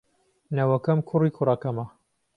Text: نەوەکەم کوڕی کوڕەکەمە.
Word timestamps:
نەوەکەم 0.55 0.99
کوڕی 1.09 1.31
کوڕەکەمە. 1.37 1.85